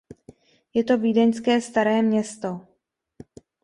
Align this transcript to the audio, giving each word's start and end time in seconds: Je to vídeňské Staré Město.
Je 0.73 0.83
to 0.83 0.97
vídeňské 0.97 1.61
Staré 1.61 2.01
Město. 2.01 2.67